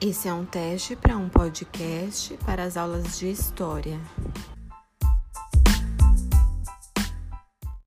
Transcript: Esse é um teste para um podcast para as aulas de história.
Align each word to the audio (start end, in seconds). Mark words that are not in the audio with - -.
Esse 0.00 0.28
é 0.28 0.32
um 0.32 0.44
teste 0.44 0.94
para 0.94 1.16
um 1.16 1.28
podcast 1.28 2.38
para 2.46 2.62
as 2.62 2.76
aulas 2.76 3.18
de 3.18 3.32
história. 3.32 3.98